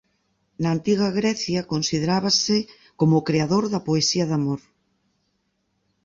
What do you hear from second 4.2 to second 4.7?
de amor.